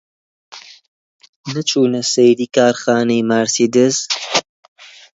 نەچوونە 1.53 2.01
سەیری 2.13 2.47
کارخانەی 2.55 3.27
مارسیدس؟ 3.29 3.97